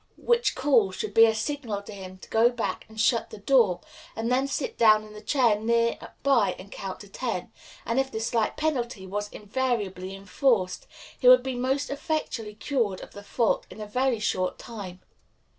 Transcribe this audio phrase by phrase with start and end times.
[0.17, 3.81] which call should be a signal to him to go back and shut the door,
[4.15, 7.51] and then sit down in a chair near by and count ten;
[7.85, 10.87] and if this slight penalty was invariably enforced,
[11.19, 15.01] he would be most effectually cured of the fault in a very short time.